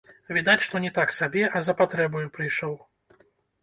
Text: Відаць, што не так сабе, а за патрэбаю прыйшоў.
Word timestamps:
Відаць, 0.37 0.63
што 0.67 0.81
не 0.85 0.91
так 0.97 1.15
сабе, 1.19 1.43
а 1.55 1.63
за 1.69 1.79
патрэбаю 1.85 2.27
прыйшоў. 2.39 2.79